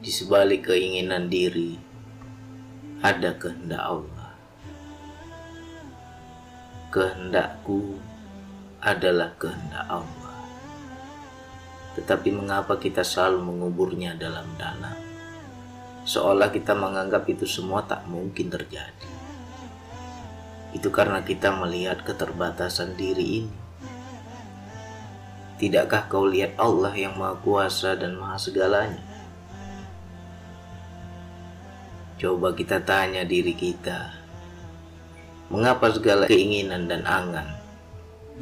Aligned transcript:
Di 0.00 0.08
sebalik 0.08 0.72
keinginan 0.72 1.28
diri 1.28 1.76
ada 3.04 3.36
kehendak 3.36 3.84
Allah. 3.84 4.32
Kehendakku 6.88 8.00
adalah 8.80 9.36
kehendak 9.36 9.84
Allah. 9.84 10.40
Tetapi 12.00 12.32
mengapa 12.32 12.80
kita 12.80 13.04
selalu 13.04 13.44
menguburnya 13.44 14.16
dalam-dalam? 14.16 14.96
Seolah 16.08 16.48
kita 16.48 16.72
menganggap 16.72 17.28
itu 17.28 17.44
semua 17.44 17.84
tak 17.84 18.08
mungkin 18.08 18.48
terjadi. 18.48 19.10
Itu 20.72 20.88
karena 20.88 21.20
kita 21.20 21.52
melihat 21.52 22.08
keterbatasan 22.08 22.96
diri 22.96 23.44
ini. 23.44 23.56
Tidakkah 25.60 26.08
kau 26.08 26.24
lihat 26.24 26.56
Allah 26.56 26.96
yang 26.96 27.20
Maha 27.20 27.36
Kuasa 27.44 28.00
dan 28.00 28.16
Maha 28.16 28.40
Segalanya? 28.40 29.09
Coba 32.20 32.52
kita 32.52 32.84
tanya 32.84 33.24
diri 33.24 33.56
kita, 33.56 34.12
mengapa 35.48 35.88
segala 35.88 36.28
keinginan 36.28 36.84
dan 36.84 37.08
angan, 37.08 37.48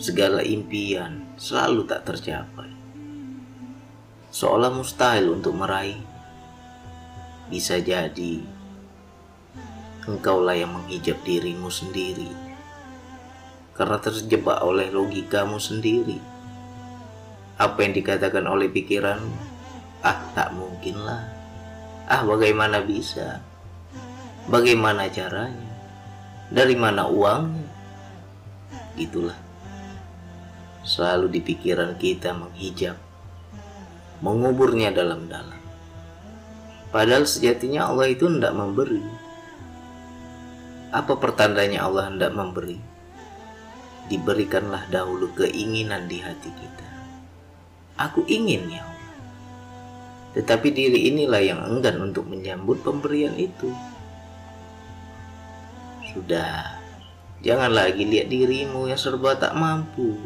segala 0.03 0.43
impian 0.43 1.23
selalu 1.39 1.87
tak 1.87 2.03
tercapai? 2.03 2.75
Seolah 4.35 4.75
mustahil 4.75 5.31
untuk 5.31 5.55
meraih. 5.55 6.03
Bisa 7.47 7.79
jadi 7.79 8.43
engkaulah 10.11 10.59
yang 10.59 10.75
menghijab 10.75 11.23
dirimu 11.23 11.71
sendiri 11.71 12.35
karena 13.79 14.03
terjebak 14.03 14.59
oleh 14.59 14.91
logikamu 14.91 15.63
sendiri. 15.63 16.19
Apa 17.63 17.87
yang 17.87 17.95
dikatakan 17.95 18.43
oleh 18.43 18.67
pikiranmu, 18.75 19.39
ah 20.03 20.19
tak 20.35 20.51
mungkinlah. 20.51 21.31
Ah 22.11 22.27
bagaimana 22.27 22.83
bisa? 22.83 23.39
Bagaimana 24.49 25.13
caranya? 25.13 25.69
Dari 26.49 26.73
mana 26.73 27.05
uangnya? 27.05 27.69
Itulah. 28.97 29.37
Selalu 30.81 31.37
di 31.37 31.41
pikiran 31.45 32.01
kita 32.01 32.33
menghijab, 32.33 32.97
menguburnya 34.25 34.89
dalam-dalam. 34.89 35.61
Padahal 36.89 37.29
sejatinya 37.29 37.93
Allah 37.93 38.09
itu 38.09 38.25
tidak 38.25 38.57
memberi. 38.57 39.05
Apa 40.97 41.21
pertandanya 41.21 41.85
Allah 41.85 42.09
hendak 42.09 42.33
memberi? 42.33 42.81
Diberikanlah 44.09 44.89
dahulu 44.89 45.29
keinginan 45.37 46.09
di 46.09 46.25
hati 46.25 46.49
kita. 46.49 46.89
Aku 48.01 48.25
ingin 48.25 48.73
ya 48.73 48.81
Allah. 48.81 49.13
Tetapi 50.33 50.73
diri 50.73 51.13
inilah 51.13 51.45
yang 51.45 51.61
enggan 51.69 52.01
untuk 52.01 52.25
menyambut 52.25 52.81
pemberian 52.81 53.37
itu. 53.37 53.69
Sudah, 56.09 56.81
jangan 57.45 57.69
lagi 57.69 58.01
lihat 58.09 58.33
dirimu 58.33 58.89
yang 58.89 58.97
serba 58.97 59.37
tak 59.37 59.53
mampu. 59.53 60.17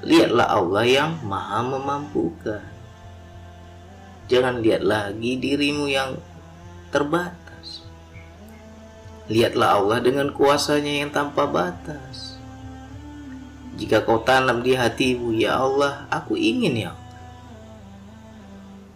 Lihatlah 0.00 0.56
Allah 0.56 0.84
yang 0.88 1.10
maha 1.20 1.60
memampukan. 1.60 2.64
Jangan 4.24 4.64
lihat 4.64 4.80
lagi 4.80 5.36
dirimu 5.36 5.84
yang 5.84 6.16
terbatas. 6.88 7.84
Lihatlah 9.28 9.76
Allah 9.76 10.00
dengan 10.00 10.32
kuasanya 10.32 11.04
yang 11.04 11.12
tanpa 11.12 11.44
batas. 11.44 12.40
Jika 13.76 14.00
kau 14.00 14.24
tanam 14.24 14.64
di 14.64 14.72
hatimu, 14.72 15.36
ya 15.36 15.60
Allah, 15.60 16.08
aku 16.08 16.40
ingin 16.40 16.88
ya. 16.88 16.92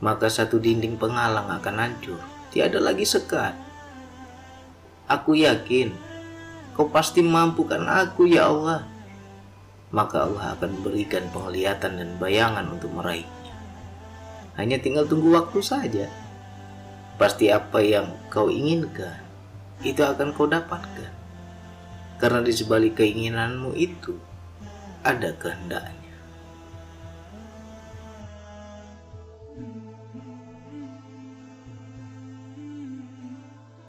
Maka 0.01 0.33
satu 0.33 0.57
dinding 0.57 0.97
penghalang 0.97 1.61
akan 1.61 1.77
hancur. 1.77 2.21
Tiada 2.49 2.81
lagi 2.81 3.05
sekat 3.05 3.68
Aku 5.09 5.33
yakin 5.33 5.97
kau 6.77 6.87
pasti 6.93 7.25
mampukan 7.25 7.83
aku 7.89 8.29
ya 8.29 8.53
Allah. 8.53 8.87
Maka 9.89 10.29
Allah 10.29 10.53
akan 10.53 10.85
berikan 10.85 11.27
penglihatan 11.33 11.97
dan 11.97 12.11
bayangan 12.21 12.69
untuk 12.69 12.93
meraihnya. 12.93 13.57
Hanya 14.61 14.77
tinggal 14.77 15.09
tunggu 15.09 15.33
waktu 15.33 15.65
saja. 15.65 16.07
Pasti 17.17 17.49
apa 17.49 17.81
yang 17.83 18.15
kau 18.29 18.53
inginkan, 18.53 19.17
itu 19.81 20.05
akan 20.05 20.37
kau 20.37 20.47
dapatkan. 20.47 21.11
Karena 22.21 22.45
di 22.45 22.53
sebalik 22.53 23.01
keinginanmu 23.01 23.75
itu, 23.75 24.15
ada 25.03 25.33
kehendaknya. 25.35 26.08